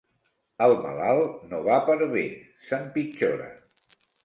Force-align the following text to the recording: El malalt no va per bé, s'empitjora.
El 0.67 0.71
malalt 0.85 1.43
no 1.51 1.59
va 1.67 1.77
per 1.91 1.99
bé, 2.15 2.25
s'empitjora. 2.71 3.49